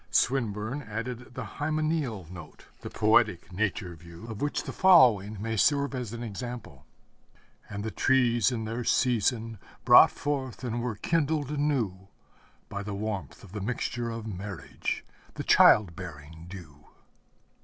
Swinburne 0.09 0.81
added 0.81 1.35
the 1.35 1.45
hymeneal 1.45 2.25
note, 2.31 2.65
the 2.79 2.89
poetic 2.89 3.51
nature 3.53 3.93
view, 3.95 4.25
of 4.29 4.41
which 4.41 4.63
the 4.63 4.73
following 4.73 5.39
may 5.39 5.55
serve 5.55 5.93
as 5.93 6.11
an 6.11 6.23
example: 6.23 6.87
And 7.69 7.83
the 7.83 7.91
trees 7.91 8.51
in 8.51 8.65
their 8.65 8.83
season 8.83 9.59
brought 9.85 10.09
forth 10.09 10.63
and 10.63 10.81
were 10.81 10.95
kindled 10.95 11.51
anew 11.51 12.07
By 12.67 12.81
the 12.81 12.95
warmth 12.95 13.43
of 13.43 13.51
the 13.51 13.61
mixture 13.61 14.09
of 14.09 14.25
marriage, 14.25 15.05
the 15.35 15.43
child 15.43 15.95
bearing 15.95 16.47
dew. 16.49 16.87